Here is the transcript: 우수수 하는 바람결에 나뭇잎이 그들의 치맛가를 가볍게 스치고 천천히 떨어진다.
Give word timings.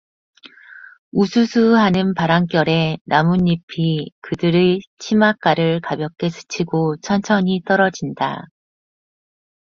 우수수 1.11 1.75
하는 1.77 2.15
바람결에 2.15 2.97
나뭇잎이 3.05 4.09
그들의 4.21 4.79
치맛가를 4.97 5.79
가볍게 5.79 6.27
스치고 6.27 6.95
천천히 7.03 7.61
떨어진다. 7.67 8.47